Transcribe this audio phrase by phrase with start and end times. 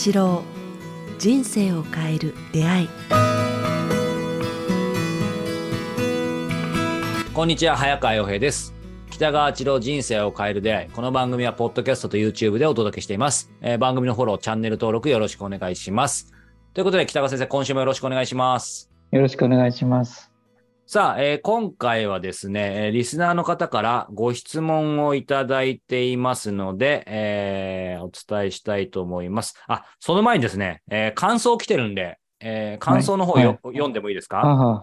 [0.00, 0.42] 一郎
[1.18, 2.88] 人生を変える出会い。
[7.34, 8.72] こんにちは早川洋平です。
[9.10, 10.88] 北川一郎人生を変える出会い。
[10.88, 16.32] この番組はポッドキャストと YouTube でお届けしています、えー番組のフォローチャンネル登録よろしくお願いします。
[16.72, 18.90] ということで北川先生今週もよろしくお願いします。
[19.10, 20.29] よろしくお願いします。
[20.92, 29.54] さあ、えー今回はですね、えーリスナーの方からご質問をいただいていますので、えーお伝えしたいと思います。
[29.68, 34.80] あ、その前にですね、えー感想来てるんで、えー感想の方よ、はい読んでもいいですか、はは、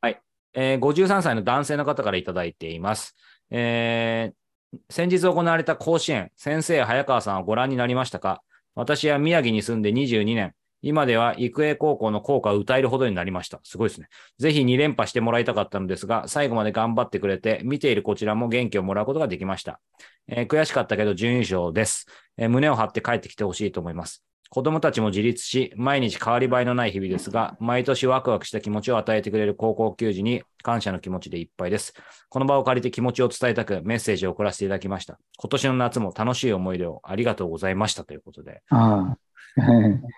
[0.00, 0.20] はい。
[0.54, 3.16] えー53歳の男性の方からいただいています。
[3.50, 8.42] えー先日行われた甲子園、先生、早川さんはご覧になりましたか？
[8.76, 10.52] 私は宮城に住んで22年。
[10.82, 13.60] 今では育英高校の校歌を歌えるほどになりました。
[13.64, 14.08] すごいですね。
[14.38, 19.80] ぜひ2連覇してもらいたかったのですが、最後まで頑張ってくれて、見ているこちらも元気をもらうことができました。
[20.28, 24.22] えー悔しかったけど準優勝です、えー胸を張って帰ってきてほしいと思います。
[24.50, 31.92] 子供たちも自立し、毎日変わり映えのない日々ですが、毎年ワクワクした気持ちを与えてくれる高校球児に感謝の気持ちでいっぱいです。
[32.30, 35.18] この場を借りて気持ちを伝えたくメッセージを送らせていただきました。
[35.36, 38.62] 今年の夏も楽しい思い出をありがとうございましたということで。
[38.70, 39.27] ああ。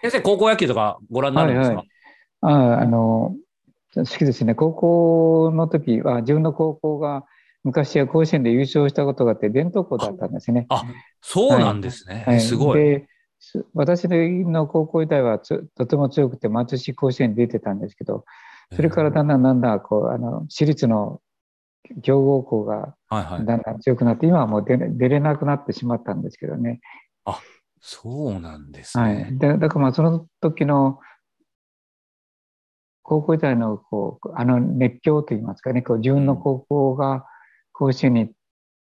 [0.02, 1.88] 先生、高校野球とかご覧になるんですか、はい
[2.42, 3.36] ああ、あの、
[3.94, 4.54] 好きですね。
[4.54, 7.24] 高校の時は、自分の高校が
[7.64, 10.66] 昔は甲子園で優勝したことがあって、伝統校だったんですね。
[10.70, 10.84] あ、
[11.20, 12.24] そうなんですね。
[12.26, 12.80] はいすごい。
[12.80, 13.06] で
[13.40, 18.24] す私の高校時代はつとても強くて、毎年甲子園に出てたんですけど、
[18.74, 21.20] それからだんだんだんだん、こう、あの、私立の
[22.02, 23.46] 強豪校がはいはい。
[23.46, 26.80] だんだん強くなって、今はもう出れ出れなくなってしまったんですけどね。
[27.80, 29.30] そうなんですはね。
[29.32, 29.38] い。
[29.38, 30.98] だだからまあその時の
[33.02, 37.24] 高校時代のこうあの熱狂といいますかね、こう自分の高校が
[37.72, 38.32] 甲子園に行っ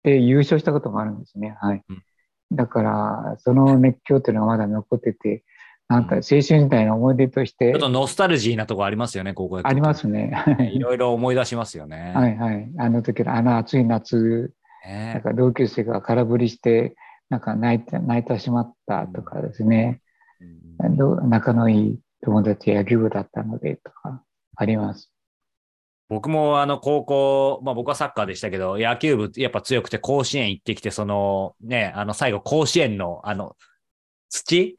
[0.04, 1.56] て優勝したこともあるんですね。
[1.60, 2.02] はいうん。
[2.52, 5.44] だからその熱狂というのがまだ残ってて、
[5.88, 9.60] なんか青春時代の思い出としてちょっとノスタルジーなとこありますよね、高校。
[9.64, 10.30] ありますね。
[10.32, 12.12] はい いろいろ思い出しますよね。
[12.14, 12.70] はいはい。
[12.78, 14.52] あの時のあの暑い夏、
[14.86, 16.94] ねなんか同級生が空振りして、
[17.30, 20.02] なんか泣いて泣いてしまったとかですね。
[20.78, 24.22] 仲のいい友達野球部だったのでとか
[24.56, 25.10] あります。
[26.08, 33.54] 僕もあの高校、まあ僕はサッカーでしたけど、野球部やっぱ強くて甲子園行ってきて、そのね、あの最後甲子園のあの
[34.28, 34.76] 土？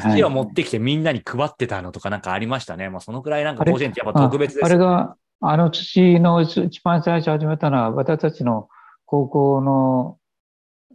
[0.00, 2.88] 土を持ってきてみんなに配ってたのとかなんかありましたね。
[2.90, 8.68] まあそのくらいなんか甲子園ってやっぱ特別ですああれが、あの土の一番最初始めたのは私たちの
[9.04, 10.18] 高校の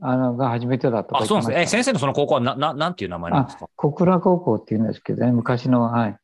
[0.04, 1.62] あのが初めてだとかあ、そうなんですね。
[1.64, 3.68] え、先生のその高校はな、ななんていう名前なんですか？
[3.68, 6.18] た小倉高校っていうんですけどね、昔の、はい。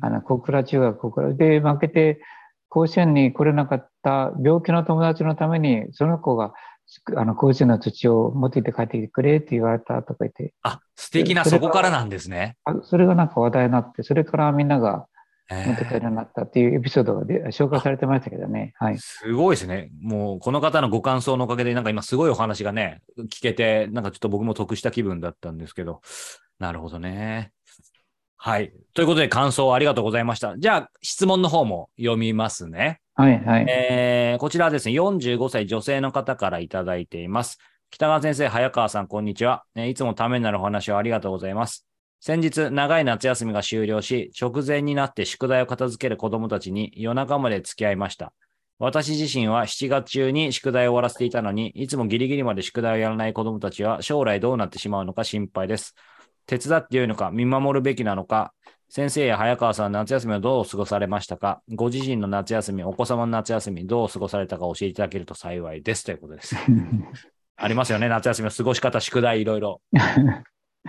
[0.00, 2.20] あの小倉中学、小倉で負けて
[2.68, 6.54] 甲子園に来れなかった病気の友達のために、その子が
[7.16, 12.56] あの甲子園の土を持ってきて帰ってきてくれって言われたとか言って、あ、素敵なそこからなんですね。
[12.64, 15.17] あそれがなんか話題になって、それからみんながえ
[15.50, 18.74] 持って帰るようになったっていうエピソードがで紹介されてましたけどね。
[18.76, 18.98] はい。
[18.98, 19.90] すごいですね。
[20.00, 26.02] もう、この方のご感想のおかげで、なんか今すごいお話がね、聞けて、なんかちょっと僕も得した気分だったんですけど。
[26.58, 27.52] なるほどね。
[28.36, 28.72] はい。
[28.94, 30.56] ということで、感想ありがとうございました。
[30.58, 33.00] じゃあ、質問の方も読みますね。
[33.14, 33.66] はい、はい。
[33.68, 37.58] えーこちらはですね、45歳女性の方からいただいています。
[37.90, 39.64] 北川先生、早川さん、こんにちは。
[39.74, 41.87] えーいつもためになるお話をありがとうございます。
[42.20, 48.32] 先日、長い夏休みが終了し、直前になって宿題を片付ける子供たちに夜中まで付き合いました。
[48.80, 55.94] 私自身は7月中に宿題を終わらせていたのに、いつもギリギリまで宿題をやらない子供たちは将来どうなってしまうのか心配です。
[56.46, 58.52] 手伝ってよいのか、見守るべきなのか、
[58.88, 66.56] 先生や早川さん、夏休みはどう過ごされましたかご自身の夏休み、お子様の夏休み、どう過ごされたか教えていただけると幸いですということです。
[67.56, 69.80] ありますよね、夏休みの過ごし方、宿題、いろいろ。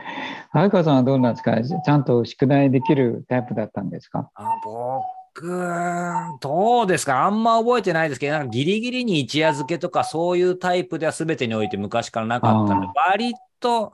[0.52, 4.30] 早川さんはどうなんですかちゃんと宿題できるタイプだったんですか？
[4.36, 7.26] あ僕、どうですか？
[7.26, 13.94] あんま覚えてないですけど、なんかギリギリに一夜漬けとか、そういうタイプでは全てにおいて昔からなかったので、割と、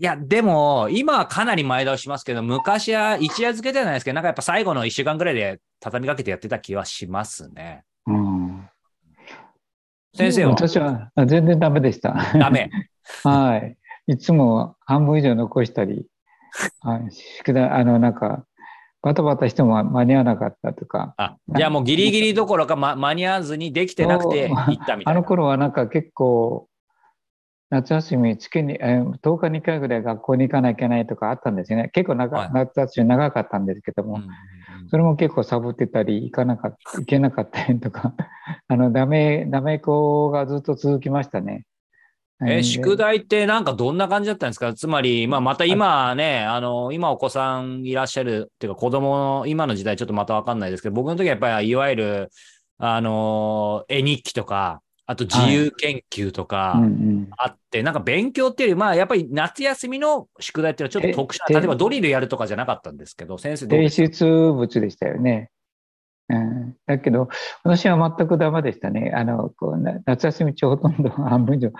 [0.00, 7.82] いや、でも、今はかなり前倒ししますけど、昔は一夜漬けではないですけど、なんかやっぱ最後の一週間ぐらいで畳みかけてやってた気はしますね。
[8.06, 8.68] うん。
[10.14, 10.50] 先生は？
[10.52, 12.14] 私はあ全然ダメでした。
[12.38, 12.70] ダメ。
[13.24, 13.76] はい。
[14.08, 16.06] いつも半分以上残したり、
[16.80, 18.44] はい、宿題、あの、なんか、
[19.02, 25.12] バタバタしても間に合わなかったとか、あ、じゃあもうギリギリどころか、ま、間に合わずにできてなくて行ったみたいな。
[25.12, 26.68] あの頃はなんか結構、
[27.70, 31.90] 夏休み月に、えー10日に1回ぐらい学校に行かなきゃいけないとかあったんですよね。
[31.92, 34.32] 結構長、はい夏休み長かったんですけども、うんうんうん
[34.90, 38.14] それも結構サボってたり、行かなかった、行けなかったりとか、
[38.68, 41.66] あの、ダメ、ダメ子がずっと続きましたね。
[42.46, 44.72] え、宿題ってなんかどんな感じだったんですか？
[44.72, 52.30] つまり、まあまた今ね、あの、今お子さんいらっしゃるっていうか子供の今の時代ちょっとまたわかんないですけど、僕の時はやっぱりいわゆる、
[52.78, 56.90] あの、絵日記とか、あと自由研究とかあって、はい。
[56.90, 65.50] うんうん、なんか勉強っていうより、まあやっぱり夏休みの宿題っていうのはちょっと特殊な、例えばドリルやるとかじゃなかったんですけど、先生提出物でしたよね。
[66.30, 67.28] うん、だけど、
[67.64, 69.12] 私は全くダメでしたね。
[69.14, 71.70] あの、こう夏休み中ほとんど半分以上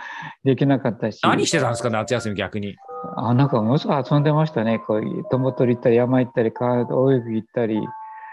[0.42, 1.20] できなかったし。
[1.22, 2.76] 何してたんですか、夏休み逆に？
[3.16, 4.78] あ、なんかものすごい遊んでましたね。
[4.78, 6.84] こう、友取り行ったり、山行ったり、川泳
[7.28, 7.76] ぎ行ったり。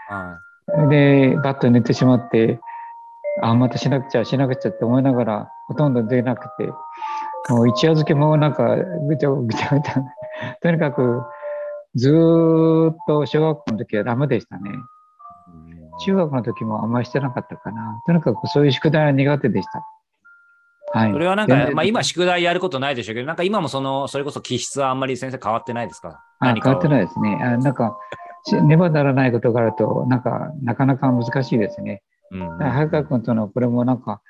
[0.07, 0.39] は
[0.87, 2.59] い、で、バット寝てしまって、
[3.41, 6.71] あ、またしなくちゃ、しなくちゃって思いながら、ほとんど出なくて、
[7.49, 8.77] もう一夜漬けもなんか
[9.07, 10.01] ぐちゃぐちゃぐちゃ。
[10.61, 11.23] とにかく、
[11.95, 14.71] ずっと小学校の時はダメでしたね。
[15.99, 18.01] 中学の時もあんまりしてなかったかな。
[18.05, 19.83] とにかくそういう宿題は苦手でした。
[20.99, 21.11] はい。
[21.11, 26.21] それはなんか、まあ今宿題やることないでしょうけど、なんか今もその、それこそ気質はあんまり先生変わってないですか？
[26.39, 27.39] あ変わってないですね。
[27.41, 27.97] あなんか、
[28.63, 32.03] ねばならないことがあると、なんか、なかなか難しいですね。
[32.31, 32.57] うん。
[32.59, 34.21] 早川君とのこれもなんか、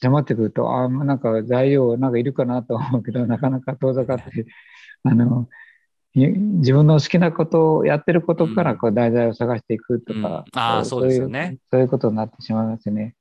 [0.00, 4.46] 迫ってくると、あなんか材料なんかいるかなと思うけど、なかなか遠ざかって、
[5.04, 5.48] あの、
[6.14, 13.14] 自分の好きなことをやってることからこう題材を探していくとか、うんうん、あそうですよねそういうことになってしまいますね。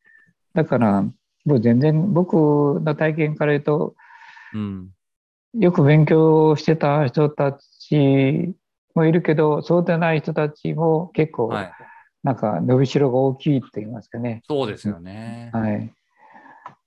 [0.53, 1.03] だから
[1.45, 2.33] もう全然僕
[2.81, 3.95] の体験から言うと、
[4.53, 4.89] うん、
[5.59, 8.55] よく勉強してた人たち
[8.95, 11.53] もいるけどそうでない人たちも結構、
[12.23, 14.41] なんか伸びしろが大きいって言いますかね。
[14.47, 15.51] そうですよね。
[15.53, 15.93] はい。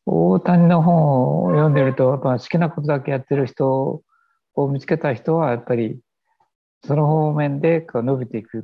[0.07, 4.03] 大谷の本を読んでると、やっぱ好きなことだけやってる人
[4.65, 5.99] を見つけた人はやっぱり
[6.87, 8.63] その方面でこう伸びていくっ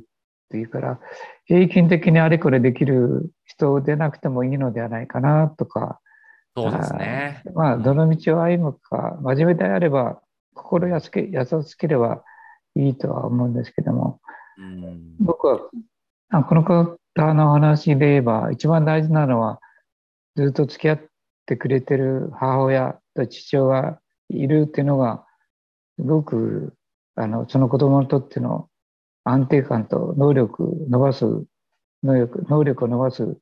[0.49, 0.99] ていうから
[1.45, 5.99] 平均的にあれこれできる人でなくてもいいのではないかなとか
[6.55, 7.43] そうですね。
[7.53, 10.19] まあどの道を歩むか真面目であれば
[10.55, 12.23] 心優しけ優しければ
[12.75, 14.19] いいとは思うんですけども、
[14.57, 15.59] うん、僕は
[16.43, 16.97] この方
[17.33, 19.59] の話で言えば一番大事なのは
[20.35, 21.01] ずっと付き合っ
[21.45, 23.99] てくれてる母親と父親が
[24.29, 25.26] いるっていうのが
[25.97, 26.73] すごく
[27.15, 28.69] あのその子供にとっての
[29.23, 31.25] 安定感と能力伸ばす
[32.03, 33.37] 能力能力を伸ばす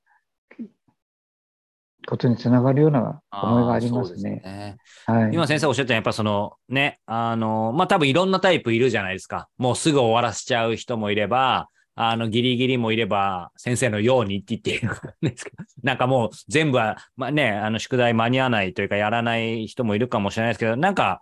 [2.07, 4.17] ことにつながるような思いがありますね。
[4.17, 9.49] すねはい、今先生おっしゃったやっぱそのね、あの、まあ、多分いろんなタイプいるじゃないですか。
[9.57, 21.21] もうすぐ終わらせちゃう人もいれば、あの、ギリギリもいれば、先生のようにって言っているんですけど、なんかもう全部は、まあね、あの、宿題間に合わないというか、やらない人もいるかもしれないですけど、なんか、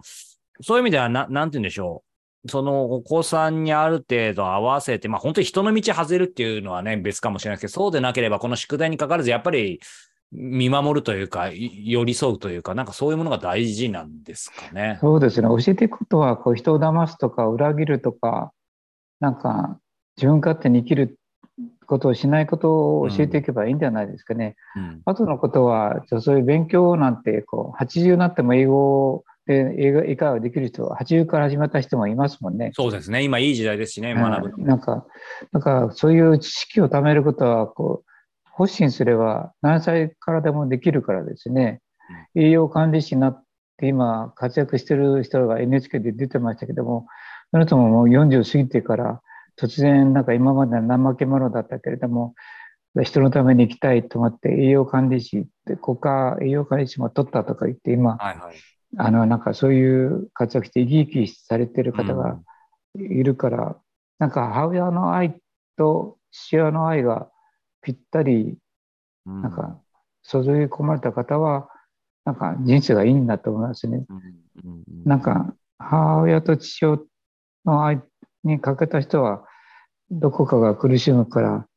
[0.64, 2.04] そういう意味ではな、なんて言うんでしょ
[2.46, 2.50] う。
[2.50, 9.80] そのお子さんにある程度合わせて、まあ本当に人の道外れるっていうのはね、別かもしれないですけど、そうでなければこの宿題にかかわらず、やっぱり
[10.32, 14.98] 見守るというか、寄り添うというか、なんかそういうものが大事なんですかね。
[15.00, 15.48] そうですね。
[15.48, 18.52] 教えていくことは、こう人を騙すとか、裏切るとか、
[19.20, 19.80] なんか
[20.18, 21.18] 自分勝手に生きる
[21.86, 24.56] ことをしないことを教えていけばいいんじゃないですかね。
[24.76, 32.72] うんうん、後のことは、そういう勉強なんて、こう、80になっても英語で、英会話できる人は、80から始まった人もいますもんね。
[32.74, 33.24] そうですね。
[33.24, 34.64] 今いい時代ですしね、学ぶ。
[34.64, 35.06] なんか、
[35.52, 38.14] なんか、そういう知識を貯めることは、こう、
[38.56, 41.82] 発信すれば何歳からでもできるからですね。
[42.36, 43.44] 栄養管理士になっ
[43.78, 47.08] て今活躍してる人が NHK で出てましたけども、
[47.52, 49.22] その人ももう40過ぎてから
[49.60, 52.36] 突然なんか今までは怠け者だったけれども、
[53.02, 58.56] 人のために行きたいと思って栄養管理士って国家栄養管理士も取ったとか言って今、はいはい
[58.98, 62.40] あの、なんかそういう活躍して生き生きされてる方が
[62.96, 63.76] いるから、うん、
[64.20, 65.40] なんか母親の愛
[65.78, 67.30] と父親の愛が
[67.82, 68.58] ぴったり、
[69.26, 69.80] なんか
[70.24, 71.70] 注ぎ込まれた方は、
[72.26, 74.06] なんか人生がいいんだと思いますね。
[75.06, 77.00] なんか母親と父親
[77.66, 78.02] の愛
[78.44, 79.46] にかけた人は、
[80.12, 81.68] どこかが苦しむから、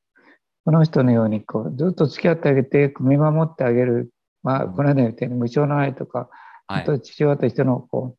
[0.65, 4.11] この人のようにこうずっと付き合ってあげて、見守ってあげる、
[4.43, 6.29] まあ、この間言ったように無償の愛とか、
[6.67, 8.17] はい、と父親としてのこ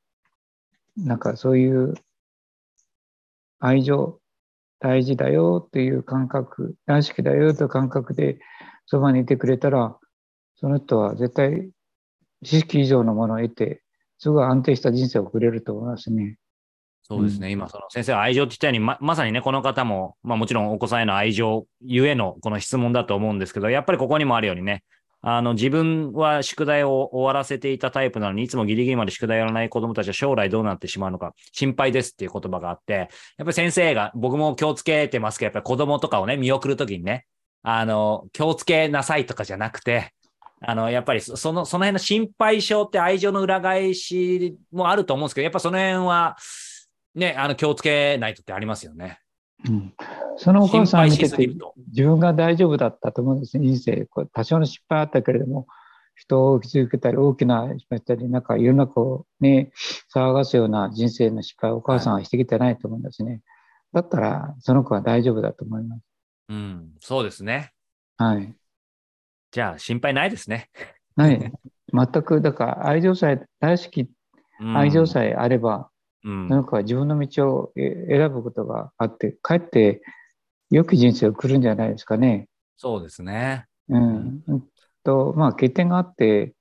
[0.97, 1.93] うなんかそういう
[3.59, 4.19] 愛情
[4.79, 8.39] 大事だよっていう感覚大好きだよという感覚で
[8.85, 9.97] そばにいてくれたら
[10.55, 11.69] その人は絶対
[12.43, 13.81] 知識以上のものを得て
[14.19, 16.37] すごい安定した人生を送れると思いますね。
[17.03, 17.47] そうですね。
[17.47, 24.83] うん、今、その先生愛情って言ったように、ま、まさにね、この方も、まあもちろんお子さんへの愛情ゆえのこの質問だと思うんですけど、やっぱりここにもあるようにね、
[25.21, 33.07] あの、自分は宿題を終わらせていたタイプなのに、いつもギリギリまで宿題やらない子供たちは将来どうなってしまうのか心配ですっていう言葉があって、やっ
[33.39, 37.25] ぱり先生が、僕も気をつけてますけど、やっぱり子供とかをね、見送るときにね、
[37.63, 40.13] あの、気をつけなさいとかじゃなくて、
[40.61, 46.35] あの、やっぱりその、その辺の心配性って愛情の裏返しもあると思うんですけど、やっぱその辺は、
[47.15, 49.19] ね、あの、気をつけないとってありますよね。
[49.65, 49.93] うん、
[50.37, 51.47] そのお母さんを見てて
[51.87, 54.05] 自分が大丈夫だったと思うんですね、人生。
[54.05, 55.67] こう多少の失敗あったけれども、
[56.15, 59.71] 人を傷つけたり、大きな失敗したり、なんか世の中をね、
[60.13, 63.41] 騒がすような人生の失敗をお母さんはしてきてないと思うんですね。
[63.93, 66.01] だったら、その子は大丈夫だと思います。
[66.49, 67.71] うん、そうですね。
[68.17, 68.53] はい。
[69.51, 70.69] じゃあ、心配ないですね。
[71.15, 71.51] はい。
[71.93, 74.01] 全く、だから愛情さえ、大好き、
[74.59, 75.89] うん愛情さえあれば、
[76.27, 80.01] うんその子は自分の道をえ選ぶことがあって、かえって
[80.69, 82.47] 良き人生を送るんじゃないですかね。
[82.77, 83.65] そうですね。
[83.89, 84.43] うん。
[84.47, 84.63] うん
[85.03, 86.53] と、まあ、欠点があって、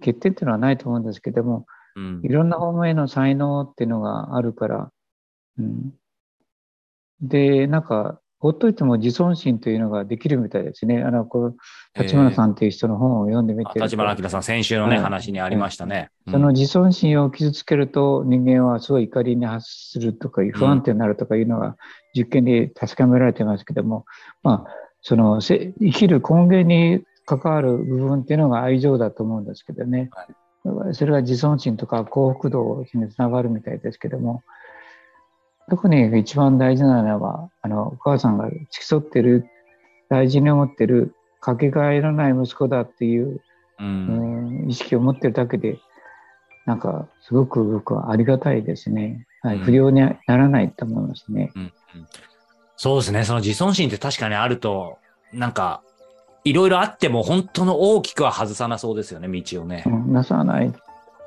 [0.00, 1.66] 欠点っていうのはないと思うんですけども、
[1.96, 4.90] うんいろんな方面への才能っていうのがあるから、
[5.58, 5.94] うん。
[7.20, 11.02] で、なんか、ほっといても自尊心というのができるみたいですね。
[11.02, 11.56] あの、こう、
[11.98, 13.74] 立花さんという人の本を読んでみて。
[13.74, 16.10] ると、立花明さん、先週のね、はい話にありましたね。
[16.30, 21.76] その自尊心を傷つけると人間はすごい怒りに発するとかいう不安定になるとかいうのが
[22.14, 24.06] 実験で確かめられてますけども、
[24.42, 30.10] まあ、そのせ生きる根源に関わる部分っていうのが愛情だと思うんですけどね。
[30.92, 34.42] それが自尊心とか幸福度につながるみたいですけども、
[35.68, 39.46] 特に一番大事なのは、あの、お母さんが付き添ってる、
[40.08, 43.40] 大事に思ってる、かけがえのない息子だっていう
[43.78, 45.78] うんうん意識を持ってるだけで、
[46.66, 49.26] なんか、すごく僕はありがたいですね。
[49.42, 51.52] はい、うん不良にならないと思いますね。
[51.54, 51.72] うんうん
[52.76, 53.22] そうですね。
[53.22, 54.98] その自尊心って確かにあると、
[55.32, 55.82] なんか、
[56.42, 59.90] いろいろあっても本当の大きくは外さなそうですよね、道をねう。
[59.90, 60.72] ん、なさない。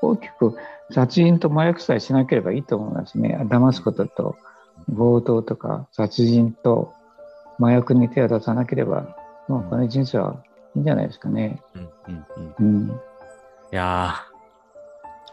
[0.02, 0.56] 大きく
[0.92, 3.38] 殺人と麻薬さえしなければいいと思いますね。
[3.50, 4.36] 騙すことと、
[4.96, 6.94] 強盗とか殺人と
[7.60, 9.16] 麻薬に手を出さなければ、
[9.48, 10.38] もうこの人生は
[10.76, 11.62] いいんじゃないですかね。
[11.76, 12.26] うんうん
[12.60, 12.88] うんうん。
[12.90, 12.92] い
[13.72, 14.27] やー、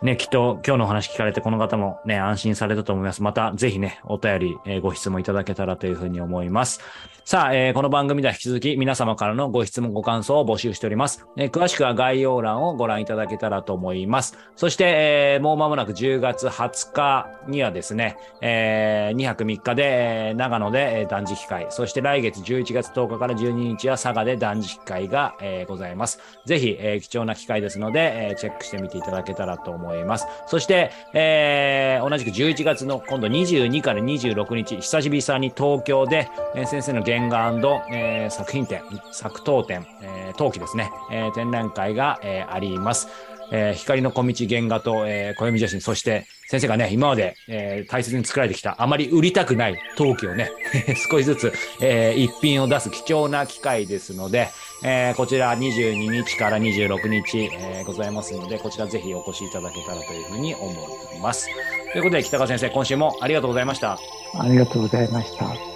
[0.03, 3.23] ね、きっと今日のお話聞かれてこの方もね、安心されたと思います。
[3.23, 6.81] またぜひね、お便り、えーご質問いただけたらというふうに思います。
[7.25, 11.27] さあ、えーこの番組では引き続き皆様からのご質問、ご感想を募集しております。
[11.39, 14.37] えー詳しくは概要欄をご覧いただけたらと思います。
[14.57, 26.19] そして、えーもう間もなく10月20日にはですね、え2泊3日で、えー長野でえー断食会、そして来月11月10日から12日は佐賀で断食会が、えーございます。
[26.45, 29.84] ぜひ、えー貴重な機会ですので、えーチェックしてみていただけたらと思います。
[29.85, 37.49] 思いますそして、えー同じく11月の今度22から26日、久しぶりに東京で、えー先生の原画、
[37.91, 43.09] えー作品展、作陶展、えー陶器ですね、えー展覧会が、えーあります。
[43.53, 50.51] えー光の小道原画と、えー暦写真、そして先生がね、今まで、えー大切に作られてきた、あまり売りたくない陶器をね、
[51.11, 54.49] 少しずつ、えー一品を出す貴重な機会ですので、
[54.85, 60.73] えーこちら22日から26日、えーございますので、こちらぜひお越しいただけたらというふうに思
[61.15, 61.49] います。
[61.93, 63.99] ということで、北川先生、今週もありがとうございました。
[64.39, 65.74] ありがとうございました。